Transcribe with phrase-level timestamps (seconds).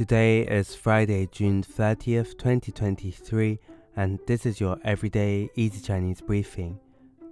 [0.00, 3.58] Today is Friday, June 30th, 2023,
[3.96, 6.78] and this is your everyday easy Chinese briefing.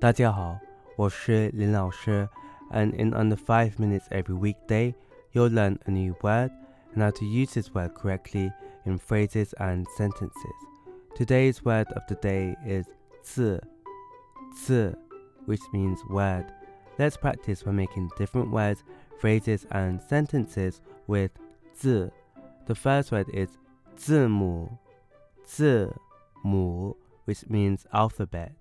[0.00, 0.59] 大家好，
[0.96, 2.29] 我是林老师,
[2.71, 4.95] and in under 5 minutes every weekday,
[5.32, 6.51] you'll learn a new word
[6.95, 8.50] and how to use this word correctly
[8.84, 10.55] in phrases and sentences.
[11.14, 12.86] Today's word of the day is
[13.23, 13.61] 字,
[14.55, 14.95] 字,
[15.46, 16.46] which means word.
[16.98, 18.84] Let's practice by making different words,
[19.21, 21.30] phrases, and sentences with
[21.75, 22.11] 字.
[22.68, 23.59] The first word is
[23.96, 24.79] 字母,
[25.44, 25.94] 字
[26.43, 28.53] 母, which means alphabet.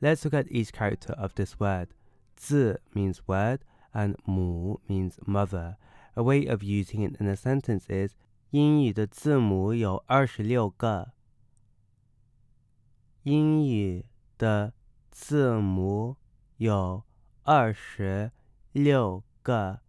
[0.00, 1.88] Let's look at each character of this word.
[2.36, 3.60] 字 means word
[3.92, 5.76] and 母 means mother.
[6.14, 8.14] A way of using it in a sentence is
[8.50, 11.12] 英语的字母有二十六个。
[13.24, 14.06] 英语
[14.38, 14.72] 的
[15.10, 16.16] 字母
[16.56, 17.04] 有
[17.42, 18.30] 二十
[18.72, 19.80] 六个。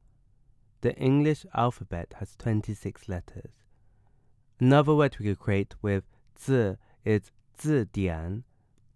[0.81, 3.51] The English alphabet has 26 letters.
[4.59, 6.03] Another word we could create with
[6.35, 8.43] 字 is 字典,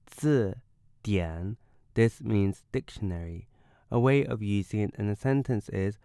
[0.06, 0.58] 字
[1.02, 1.58] 典.
[1.94, 3.48] This means dictionary.
[3.90, 5.98] A way of using it in a sentence is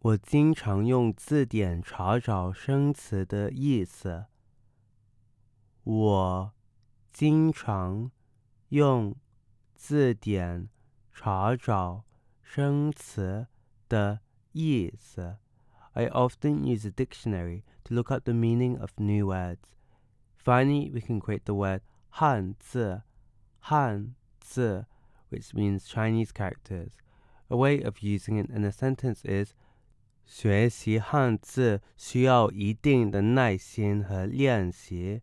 [0.00, 4.26] 我经常用字典查找生词的意思。
[5.84, 6.52] 我
[7.12, 8.10] 经常
[8.70, 9.14] 用
[9.74, 10.68] 字典
[11.12, 12.04] 查找
[12.42, 13.46] 生词
[13.88, 14.20] 的
[14.52, 15.38] 意思。
[15.94, 19.74] I often use a dictionary to look up the meaning of new words.
[20.36, 23.02] Finally, we can create the word 汉字,
[23.60, 24.84] 汉字,
[25.30, 26.92] which means Chinese characters.
[27.48, 29.54] A way of using it in a sentence is
[30.26, 35.22] 学习汉字需要一定的耐心和练习。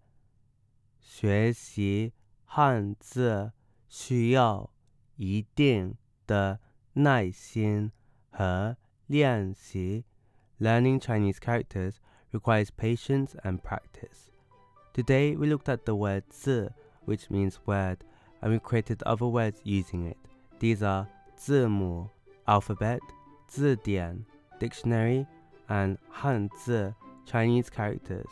[0.99, 2.13] 学习
[2.45, 3.51] 汉字
[3.87, 4.71] 需要
[5.17, 5.95] 一定
[6.25, 6.59] 的
[6.93, 7.91] 耐心
[8.31, 10.05] 和练习。
[10.59, 11.99] Learning Chinese characters
[12.31, 14.31] requires patience and practice.
[14.93, 16.69] Today we looked at the word 字,
[17.05, 18.03] which means word,
[18.41, 20.17] and we created other words using it.
[20.59, 21.07] These are
[21.37, 22.09] 字母
[22.47, 22.99] alphabet,
[23.49, 24.25] 字典
[24.59, 25.25] dictionary,
[25.67, 26.93] and 汉字
[27.25, 28.27] Chinese characters.